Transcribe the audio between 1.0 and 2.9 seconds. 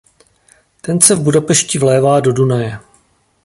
se v Budapešti vlévá do Dunaje.